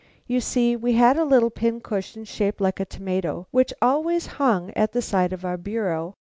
[0.25, 4.71] You see, we had a little pin cushion shaped like a tomato which always hung
[4.71, 6.15] at the side of our bureau.